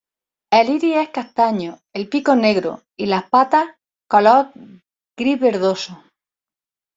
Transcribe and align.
El 0.49 0.69
iris 0.75 0.95
es 0.97 1.09
castaño, 1.09 1.77
el 1.93 2.09
pico 2.09 2.35
negro 2.35 2.81
y 2.97 3.05
las 3.05 3.29
patas 3.29 3.67
color 4.07 4.49
gris 5.15 5.39
verdoso. 5.39 6.03